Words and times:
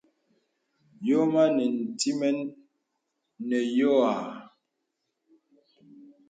Yōm 1.07 1.33
anə 1.43 1.63
ntìməŋ 1.75 2.37
nə 3.47 3.57
yuhə̀. 3.75 4.17